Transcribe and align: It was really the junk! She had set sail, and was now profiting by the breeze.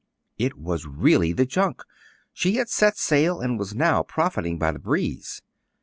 It 0.39 0.57
was 0.57 0.87
really 0.87 1.31
the 1.31 1.45
junk! 1.45 1.83
She 2.33 2.55
had 2.55 2.69
set 2.69 2.97
sail, 2.97 3.39
and 3.39 3.59
was 3.59 3.75
now 3.75 4.01
profiting 4.01 4.57
by 4.57 4.71
the 4.71 4.79
breeze. 4.79 5.43